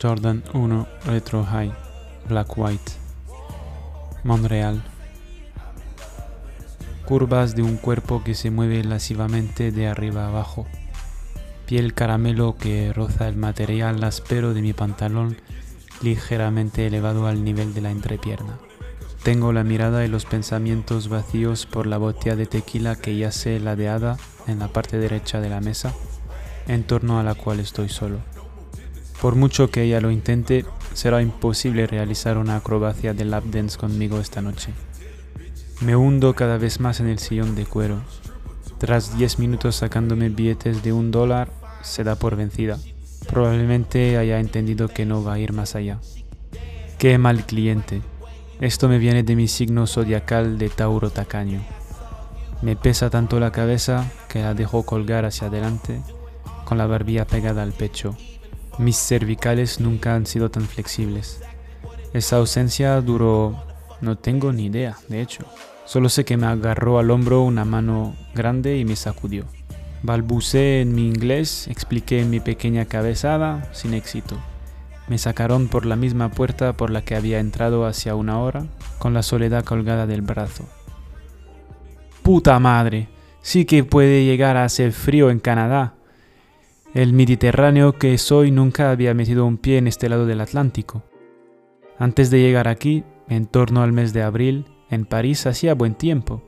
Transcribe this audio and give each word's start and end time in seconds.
Jordan 0.00 0.42
1 0.54 0.88
Retro 1.04 1.44
High 1.44 1.72
Black 2.26 2.56
White 2.56 2.92
Montreal 4.24 4.82
Curvas 7.04 7.54
de 7.54 7.62
un 7.62 7.76
cuerpo 7.76 8.22
que 8.24 8.34
se 8.34 8.50
mueve 8.50 8.82
lascivamente 8.84 9.72
de 9.72 9.88
arriba 9.88 10.28
abajo. 10.28 10.66
Piel 11.66 11.92
caramelo 11.92 12.56
que 12.56 12.92
roza 12.92 13.28
el 13.28 13.36
material 13.36 14.02
áspero 14.04 14.54
de 14.54 14.62
mi 14.62 14.72
pantalón 14.72 15.36
ligeramente 16.02 16.86
elevado 16.86 17.26
al 17.26 17.44
nivel 17.44 17.74
de 17.74 17.80
la 17.80 17.90
entrepierna. 17.90 18.58
Tengo 19.22 19.52
la 19.52 19.64
mirada 19.64 20.04
y 20.04 20.08
los 20.08 20.24
pensamientos 20.24 21.08
vacíos 21.08 21.66
por 21.66 21.86
la 21.86 21.98
botella 21.98 22.36
de 22.36 22.46
tequila 22.46 22.96
que 22.96 23.16
yace 23.16 23.60
ladeada 23.60 24.16
en 24.46 24.60
la 24.60 24.68
parte 24.68 24.96
derecha 24.98 25.40
de 25.40 25.50
la 25.50 25.60
mesa, 25.60 25.92
en 26.68 26.84
torno 26.84 27.18
a 27.18 27.22
la 27.22 27.34
cual 27.34 27.60
estoy 27.60 27.88
solo. 27.88 28.20
Por 29.20 29.34
mucho 29.34 29.70
que 29.70 29.82
ella 29.82 30.00
lo 30.00 30.10
intente, 30.10 30.64
será 30.94 31.20
imposible 31.20 31.86
realizar 31.86 32.38
una 32.38 32.56
acrobacia 32.56 33.12
de 33.12 33.26
lap 33.26 33.44
dance 33.44 33.76
conmigo 33.78 34.18
esta 34.18 34.40
noche. 34.40 34.72
Me 35.82 35.94
hundo 35.94 36.34
cada 36.34 36.56
vez 36.56 36.80
más 36.80 37.00
en 37.00 37.08
el 37.08 37.18
sillón 37.18 37.54
de 37.54 37.66
cuero. 37.66 38.00
Tras 38.78 39.16
10 39.18 39.38
minutos 39.38 39.76
sacándome 39.76 40.30
billetes 40.30 40.82
de 40.82 40.92
un 40.94 41.10
dólar, 41.10 41.50
se 41.82 42.02
da 42.02 42.16
por 42.16 42.36
vencida. 42.36 42.78
Probablemente 43.28 44.16
haya 44.16 44.40
entendido 44.40 44.88
que 44.88 45.04
no 45.04 45.22
va 45.22 45.34
a 45.34 45.38
ir 45.38 45.52
más 45.52 45.74
allá. 45.74 46.00
Qué 46.98 47.18
mal 47.18 47.44
cliente. 47.44 48.00
Esto 48.60 48.88
me 48.88 48.98
viene 48.98 49.22
de 49.22 49.36
mi 49.36 49.48
signo 49.48 49.86
zodiacal 49.86 50.56
de 50.58 50.70
Tauro 50.70 51.10
tacaño. 51.10 51.60
Me 52.62 52.76
pesa 52.76 53.10
tanto 53.10 53.38
la 53.38 53.52
cabeza 53.52 54.10
que 54.28 54.40
la 54.40 54.54
dejo 54.54 54.84
colgar 54.84 55.24
hacia 55.24 55.48
adelante, 55.48 56.00
con 56.64 56.78
la 56.78 56.86
barbilla 56.86 57.26
pegada 57.26 57.62
al 57.62 57.72
pecho. 57.72 58.16
Mis 58.78 58.96
cervicales 58.96 59.80
nunca 59.80 60.14
han 60.14 60.26
sido 60.26 60.50
tan 60.50 60.64
flexibles. 60.64 61.42
Esa 62.12 62.36
ausencia 62.36 63.00
duró... 63.00 63.64
no 64.00 64.16
tengo 64.16 64.52
ni 64.52 64.66
idea, 64.66 64.96
de 65.08 65.20
hecho. 65.20 65.44
Solo 65.84 66.08
sé 66.08 66.24
que 66.24 66.36
me 66.36 66.46
agarró 66.46 66.98
al 66.98 67.10
hombro 67.10 67.42
una 67.42 67.64
mano 67.64 68.16
grande 68.34 68.78
y 68.78 68.84
me 68.84 68.96
sacudió. 68.96 69.44
Balbucé 70.02 70.80
en 70.80 70.94
mi 70.94 71.06
inglés, 71.06 71.68
expliqué 71.68 72.24
mi 72.24 72.40
pequeña 72.40 72.86
cabezada, 72.86 73.68
sin 73.72 73.92
éxito. 73.92 74.38
Me 75.08 75.18
sacaron 75.18 75.68
por 75.68 75.86
la 75.86 75.96
misma 75.96 76.30
puerta 76.30 76.72
por 76.72 76.90
la 76.90 77.02
que 77.02 77.16
había 77.16 77.40
entrado 77.40 77.84
hacia 77.84 78.14
una 78.14 78.38
hora, 78.38 78.64
con 78.98 79.12
la 79.12 79.22
soledad 79.22 79.64
colgada 79.64 80.06
del 80.06 80.22
brazo. 80.22 80.64
¡Puta 82.22 82.58
madre! 82.60 83.08
Sí 83.42 83.64
que 83.64 83.84
puede 83.84 84.24
llegar 84.24 84.56
a 84.56 84.64
hacer 84.64 84.92
frío 84.92 85.30
en 85.30 85.40
Canadá. 85.40 85.94
El 86.92 87.12
Mediterráneo 87.12 87.98
que 87.98 88.18
soy 88.18 88.50
nunca 88.50 88.90
había 88.90 89.14
metido 89.14 89.46
un 89.46 89.58
pie 89.58 89.78
en 89.78 89.86
este 89.86 90.08
lado 90.08 90.26
del 90.26 90.40
Atlántico. 90.40 91.04
Antes 91.98 92.30
de 92.32 92.40
llegar 92.40 92.66
aquí, 92.66 93.04
en 93.28 93.46
torno 93.46 93.82
al 93.82 93.92
mes 93.92 94.12
de 94.12 94.22
abril, 94.22 94.64
en 94.90 95.04
París 95.04 95.46
hacía 95.46 95.74
buen 95.74 95.94
tiempo. 95.94 96.42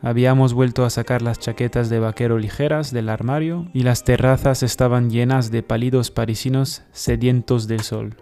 Habíamos 0.00 0.54
vuelto 0.54 0.84
a 0.84 0.90
sacar 0.90 1.20
las 1.20 1.40
chaquetas 1.40 1.90
de 1.90 1.98
vaquero 1.98 2.38
ligeras 2.38 2.92
del 2.92 3.08
armario 3.08 3.66
y 3.74 3.82
las 3.82 4.04
terrazas 4.04 4.62
estaban 4.62 5.10
llenas 5.10 5.50
de 5.50 5.64
pálidos 5.64 6.12
parisinos 6.12 6.82
sedientos 6.92 7.66
del 7.66 7.80
sol. 7.80 8.14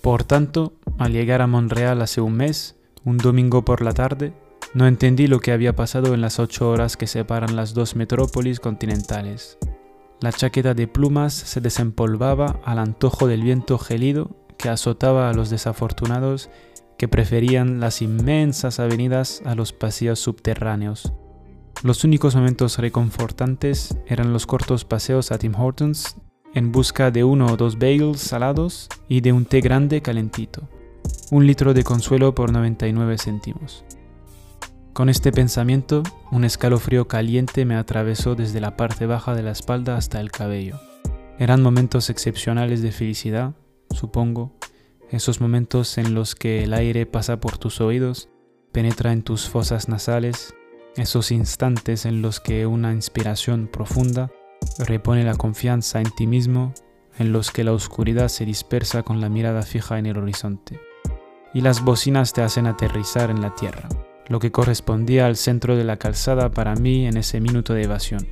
Por 0.00 0.22
tanto, 0.22 0.74
al 0.96 1.10
llegar 1.10 1.42
a 1.42 1.48
Montreal 1.48 2.02
hace 2.02 2.20
un 2.20 2.34
mes, 2.34 2.76
un 3.04 3.16
domingo 3.16 3.64
por 3.64 3.82
la 3.82 3.94
tarde, 3.94 4.32
no 4.74 4.86
entendí 4.86 5.26
lo 5.26 5.40
que 5.40 5.50
había 5.50 5.74
pasado 5.74 6.14
en 6.14 6.20
las 6.20 6.38
ocho 6.38 6.70
horas 6.70 6.96
que 6.96 7.08
separan 7.08 7.56
las 7.56 7.74
dos 7.74 7.96
metrópolis 7.96 8.60
continentales. 8.60 9.58
La 10.20 10.32
chaqueta 10.32 10.74
de 10.74 10.88
plumas 10.88 11.32
se 11.32 11.60
desempolvaba 11.60 12.60
al 12.64 12.80
antojo 12.80 13.28
del 13.28 13.42
viento 13.42 13.78
gélido 13.78 14.36
que 14.56 14.68
azotaba 14.68 15.30
a 15.30 15.32
los 15.32 15.48
desafortunados 15.48 16.50
que 16.98 17.06
preferían 17.06 17.78
las 17.78 18.02
inmensas 18.02 18.80
avenidas 18.80 19.42
a 19.44 19.54
los 19.54 19.72
pasillos 19.72 20.18
subterráneos. 20.18 21.12
Los 21.84 22.02
únicos 22.02 22.34
momentos 22.34 22.78
reconfortantes 22.78 23.96
eran 24.08 24.32
los 24.32 24.46
cortos 24.46 24.84
paseos 24.84 25.30
a 25.30 25.38
Tim 25.38 25.54
Hortons 25.54 26.16
en 26.52 26.72
busca 26.72 27.12
de 27.12 27.22
uno 27.22 27.46
o 27.46 27.56
dos 27.56 27.78
bagels 27.78 28.20
salados 28.20 28.88
y 29.08 29.20
de 29.20 29.32
un 29.32 29.44
té 29.44 29.60
grande 29.60 30.02
calentito. 30.02 30.68
Un 31.30 31.46
litro 31.46 31.74
de 31.74 31.84
consuelo 31.84 32.34
por 32.34 32.50
99 32.50 33.18
céntimos. 33.18 33.84
Con 34.98 35.08
este 35.08 35.30
pensamiento, 35.30 36.02
un 36.32 36.42
escalofrío 36.42 37.06
caliente 37.06 37.64
me 37.64 37.76
atravesó 37.76 38.34
desde 38.34 38.60
la 38.60 38.76
parte 38.76 39.06
baja 39.06 39.36
de 39.36 39.44
la 39.44 39.52
espalda 39.52 39.96
hasta 39.96 40.20
el 40.20 40.32
cabello. 40.32 40.80
Eran 41.38 41.62
momentos 41.62 42.10
excepcionales 42.10 42.82
de 42.82 42.90
felicidad, 42.90 43.54
supongo, 43.90 44.56
esos 45.12 45.40
momentos 45.40 45.98
en 45.98 46.14
los 46.14 46.34
que 46.34 46.64
el 46.64 46.74
aire 46.74 47.06
pasa 47.06 47.38
por 47.38 47.58
tus 47.58 47.80
oídos, 47.80 48.28
penetra 48.72 49.12
en 49.12 49.22
tus 49.22 49.48
fosas 49.48 49.88
nasales, 49.88 50.52
esos 50.96 51.30
instantes 51.30 52.04
en 52.04 52.20
los 52.20 52.40
que 52.40 52.66
una 52.66 52.92
inspiración 52.92 53.68
profunda 53.68 54.32
repone 54.80 55.22
la 55.22 55.36
confianza 55.36 56.00
en 56.00 56.10
ti 56.10 56.26
mismo, 56.26 56.74
en 57.20 57.30
los 57.30 57.52
que 57.52 57.62
la 57.62 57.72
oscuridad 57.72 58.26
se 58.26 58.44
dispersa 58.44 59.04
con 59.04 59.20
la 59.20 59.28
mirada 59.28 59.62
fija 59.62 60.00
en 60.00 60.06
el 60.06 60.18
horizonte. 60.18 60.80
Y 61.54 61.60
las 61.60 61.84
bocinas 61.84 62.32
te 62.32 62.42
hacen 62.42 62.66
aterrizar 62.66 63.30
en 63.30 63.40
la 63.40 63.54
tierra 63.54 63.88
lo 64.28 64.40
que 64.40 64.52
correspondía 64.52 65.26
al 65.26 65.36
centro 65.36 65.76
de 65.76 65.84
la 65.84 65.96
calzada 65.96 66.50
para 66.50 66.74
mí 66.74 67.06
en 67.06 67.16
ese 67.16 67.40
minuto 67.40 67.74
de 67.74 67.84
evasión. 67.84 68.26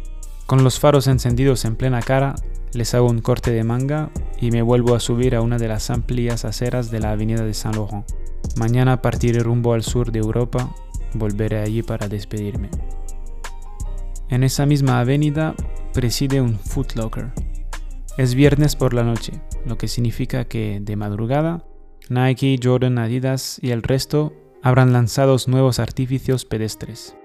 Con 0.47 0.62
los 0.62 0.79
faros 0.79 1.07
encendidos 1.07 1.65
en 1.65 1.77
plena 1.77 2.03
cara, 2.03 2.34
les 2.73 2.95
hago 2.95 3.09
un 3.09 3.21
corte 3.21 3.51
de 3.51 3.65
manga 3.65 4.11
y 4.41 4.51
me 4.51 4.62
vuelvo 4.62 4.95
a 4.95 5.01
subir 5.01 5.35
a 5.35 5.41
una 5.41 5.59
de 5.59 5.69
las 5.69 5.91
amplias 5.91 6.45
aceras 6.45 6.91
de 6.91 7.01
la 7.01 7.12
avenida 7.12 7.45
de 7.45 7.55
Saint 7.55 7.77
Laurent. 7.77 8.05
Mañana 8.56 9.03
partiré 9.03 9.41
rumbo 9.41 9.73
al 9.73 9.83
sur 9.83 10.12
de 10.12 10.19
Europa, 10.19 10.75
volveré 11.15 11.61
allí 11.61 11.83
para 11.83 12.09
despedirme. 12.09 12.71
En 14.29 14.45
esa 14.45 14.67
misma 14.67 15.01
avenida 15.01 15.55
preside 15.93 16.41
un 16.41 16.59
Footlocker. 16.59 17.33
Es 18.19 18.35
viernes 18.35 18.77
por 18.77 18.95
la 18.95 19.03
noche, 19.03 19.41
lo 19.65 19.79
que 19.79 19.89
significa 19.89 20.45
que 20.45 20.79
de 20.81 20.97
madrugada 20.97 21.65
Nike, 22.09 22.59
Jordan, 22.62 22.99
Adidas 22.99 23.59
y 23.61 23.71
el 23.71 23.83
resto 23.83 24.33
habrán 24.66 24.93
lanzado 24.93 25.37
nuevos 25.47 25.78
artificios 25.78 26.44
pedestres. 26.44 27.16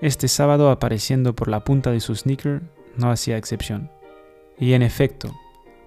Este 0.00 0.28
sábado 0.28 0.70
apareciendo 0.70 1.34
por 1.34 1.48
la 1.48 1.64
punta 1.64 1.90
de 1.90 1.98
su 1.98 2.14
sneaker 2.14 2.62
no 2.96 3.10
hacía 3.10 3.36
excepción. 3.36 3.90
Y 4.56 4.74
en 4.74 4.82
efecto, 4.82 5.34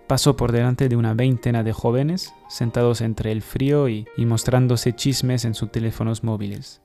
pasó 0.06 0.36
por 0.36 0.52
delante 0.52 0.90
de 0.90 0.98
una 0.98 1.14
veintena 1.14 1.64
de 1.64 1.72
jóvenes 1.72 2.34
sentados 2.50 3.00
entre 3.00 3.31
el 3.31 3.42
frío 3.42 3.88
y, 3.88 4.06
y 4.18 4.25
mostrándose 4.25 4.92
chismes 4.92 5.46
en 5.46 5.53
sus 5.53 5.72
teléfonos 5.72 6.25
móviles. 6.25 6.81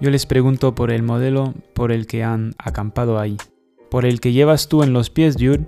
Yo 0.00 0.10
les 0.10 0.24
pregunto 0.24 0.76
por 0.76 0.92
el 0.92 1.02
modelo 1.02 1.54
por 1.74 1.90
el 1.90 2.06
que 2.06 2.22
han 2.22 2.54
acampado 2.56 3.18
ahí. 3.18 3.36
¿Por 3.90 4.06
el 4.06 4.20
que 4.20 4.30
llevas 4.30 4.68
tú 4.68 4.84
en 4.84 4.92
los 4.92 5.10
pies, 5.10 5.36
dude? 5.36 5.66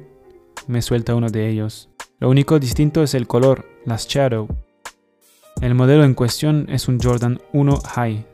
Me 0.68 0.82
suelta 0.82 1.16
uno 1.16 1.30
de 1.30 1.48
ellos. 1.48 1.88
Lo 2.20 2.30
único 2.30 2.60
distinto 2.60 3.02
es 3.02 3.14
el 3.14 3.26
color, 3.26 3.66
las 3.84 4.06
shadow, 4.06 4.46
el 5.60 5.74
modelo 5.74 6.04
en 6.04 6.14
cuestión 6.14 6.66
es 6.70 6.88
un 6.88 6.98
Jordan 6.98 7.40
1 7.52 7.76
High 7.76 8.26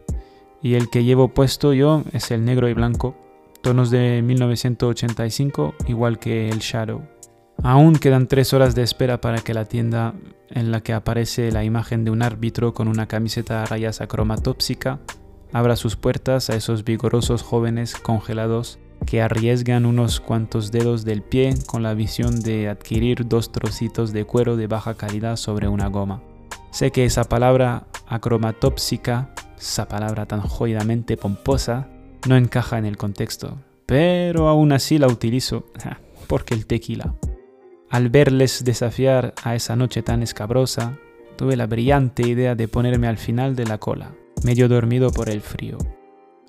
y 0.62 0.74
el 0.74 0.90
que 0.90 1.04
llevo 1.04 1.28
puesto 1.28 1.72
yo 1.72 2.04
es 2.12 2.30
el 2.30 2.44
negro 2.44 2.68
y 2.68 2.74
blanco, 2.74 3.16
tonos 3.62 3.90
de 3.90 4.22
1985 4.22 5.74
tóxica 5.78 6.18
que 6.18 6.48
el 6.48 6.58
Shadow. 6.60 7.02
Aún 7.62 7.96
quedan 7.96 8.28
tres 8.28 8.52
horas 8.52 8.74
de 8.74 8.82
espera 8.82 9.20
para 9.20 9.38
que 9.38 9.54
la 9.54 9.64
tienda 9.64 10.14
en 10.50 10.70
la 10.70 10.82
que 10.82 10.92
aparece 10.92 11.50
la 11.50 11.64
imagen 11.64 12.04
de 12.04 12.10
un 12.10 12.22
árbitro 12.22 12.74
con 12.74 12.86
una 12.86 13.06
camiseta 13.06 13.62
a 13.62 13.66
rayas 13.66 14.00
acromatópsica 14.00 15.00
abra 15.52 15.76
sus 15.76 15.96
puertas 15.96 16.50
a 16.50 16.56
esos 16.56 16.84
vigorosos 16.84 17.42
jóvenes 17.42 17.96
congelados 17.96 18.78
que 19.04 19.22
arriesgan 19.22 19.86
unos 19.86 20.20
cuantos 20.20 20.70
dedos 20.70 21.04
del 21.04 21.22
pie 21.22 21.54
con 21.66 21.82
la 21.82 21.94
visión 21.94 22.40
de 22.40 22.68
adquirir 22.68 23.26
dos 23.26 23.52
trocitos 23.52 24.12
de 24.12 24.24
cuero 24.24 24.56
de 24.56 24.66
baja 24.66 24.94
calidad 24.94 25.36
sobre 25.36 25.68
una 25.68 25.88
goma. 25.88 26.22
Sé 26.76 26.90
que 26.90 27.06
esa 27.06 27.24
palabra 27.24 27.86
acromatópsica, 28.06 29.30
esa 29.58 29.88
palabra 29.88 30.26
tan 30.26 30.42
jodidamente 30.42 31.16
pomposa, 31.16 31.88
no 32.28 32.36
encaja 32.36 32.76
en 32.76 32.84
el 32.84 32.98
contexto, 32.98 33.56
pero 33.86 34.48
aún 34.48 34.72
así 34.72 34.98
la 34.98 35.06
utilizo, 35.06 35.64
porque 36.26 36.52
el 36.52 36.66
tequila. 36.66 37.14
Al 37.88 38.10
verles 38.10 38.62
desafiar 38.62 39.32
a 39.42 39.54
esa 39.54 39.74
noche 39.74 40.02
tan 40.02 40.22
escabrosa, 40.22 40.98
tuve 41.36 41.56
la 41.56 41.66
brillante 41.66 42.28
idea 42.28 42.54
de 42.54 42.68
ponerme 42.68 43.08
al 43.08 43.16
final 43.16 43.56
de 43.56 43.64
la 43.64 43.78
cola, 43.78 44.14
medio 44.44 44.68
dormido 44.68 45.10
por 45.10 45.30
el 45.30 45.40
frío. 45.40 45.78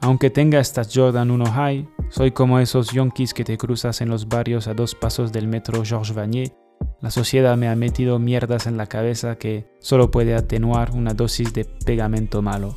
Aunque 0.01 0.29
tenga 0.29 0.59
estas 0.59 0.91
Jordan 0.93 1.31
1 1.31 1.45
High, 1.53 1.87
soy 2.09 2.31
como 2.31 2.59
esos 2.59 2.91
yonkis 2.91 3.33
que 3.33 3.45
te 3.45 3.57
cruzas 3.57 4.01
en 4.01 4.09
los 4.09 4.27
barrios 4.27 4.67
a 4.67 4.73
dos 4.73 4.93
pasos 4.93 5.31
del 5.31 5.47
metro 5.47 5.85
Georges 5.85 6.13
Vanier 6.13 6.51
la 6.99 7.11
sociedad 7.11 7.55
me 7.57 7.69
ha 7.69 7.75
metido 7.75 8.17
mierdas 8.17 8.65
en 8.65 8.75
la 8.75 8.87
cabeza 8.87 9.37
que 9.37 9.67
solo 9.79 10.09
puede 10.09 10.33
atenuar 10.35 10.91
una 10.91 11.13
dosis 11.13 11.53
de 11.53 11.65
pegamento 11.65 12.41
malo. 12.41 12.75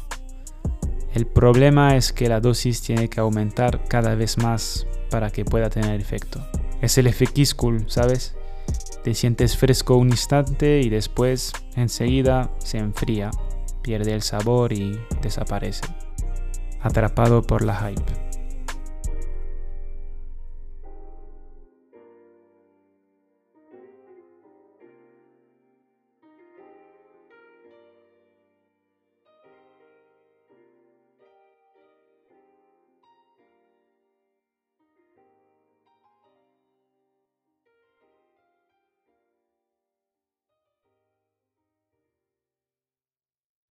El 1.14 1.26
problema 1.26 1.96
es 1.96 2.12
que 2.12 2.28
la 2.28 2.40
dosis 2.40 2.82
tiene 2.82 3.08
que 3.08 3.20
aumentar 3.20 3.84
cada 3.88 4.14
vez 4.14 4.36
más 4.38 4.86
para 5.10 5.30
que 5.30 5.44
pueda 5.44 5.70
tener 5.70 5.98
efecto. 6.00 6.40
Es 6.80 6.98
el 6.98 7.06
efecto 7.06 7.40
¿sabes? 7.86 8.36
Te 9.02 9.14
sientes 9.14 9.56
fresco 9.56 9.96
un 9.96 10.10
instante 10.10 10.80
y 10.82 10.90
después 10.90 11.52
enseguida 11.74 12.50
se 12.58 12.78
enfría, 12.78 13.30
pierde 13.82 14.12
el 14.12 14.22
sabor 14.22 14.72
y 14.72 15.00
desaparece. 15.22 15.86
Atrapado 16.82 17.42
por 17.42 17.62
la 17.62 17.74
hype. 17.76 18.29